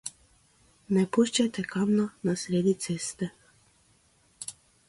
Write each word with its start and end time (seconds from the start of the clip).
Ne 0.97 1.03
puščajte 1.17 1.65
kamna 1.75 2.07
na 2.31 2.35
sredi 2.45 2.75
ceste. 2.87 3.31